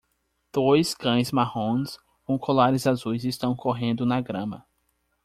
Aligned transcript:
Dois 0.51 0.95
cães 0.95 1.31
marrons 1.31 1.99
com 2.25 2.35
colares 2.39 2.87
azuis 2.87 3.23
estão 3.23 3.55
correndo 3.55 4.03
na 4.03 4.19
grama 4.19 4.65